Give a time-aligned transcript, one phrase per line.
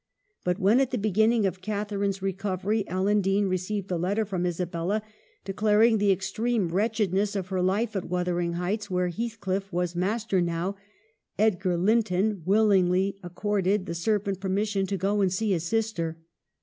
[0.43, 5.03] But when, at the beginning of Catharine's recovery, Ellen Dean received a letter from Isabella,
[5.45, 10.25] de claring the extreme wretchedness of her life at Wuthering Heights, where Heathcliff was mas
[10.25, 10.75] ter now,
[11.37, 16.17] Edgar Linton willingly accorded the servant permission to go and see his sister.